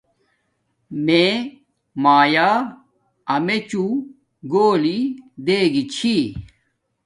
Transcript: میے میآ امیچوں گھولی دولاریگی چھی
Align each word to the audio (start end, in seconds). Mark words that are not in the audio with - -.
میے 1.05 1.25
میآ 2.03 2.49
امیچوں 3.33 3.91
گھولی 4.51 4.99
دولاریگی 5.45 5.83
چھی 5.93 6.15